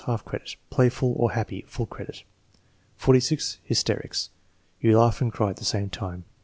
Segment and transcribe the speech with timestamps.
[0.07, 2.23] (Half credit.) "Playful" or "happy." (Full credit.)
[2.95, 3.59] 46.
[3.63, 4.31] Hysterics.
[4.79, 6.23] "You laugh and cry at the same time."